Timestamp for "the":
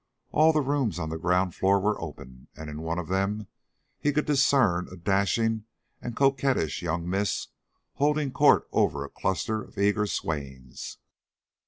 0.51-0.61, 1.09-1.19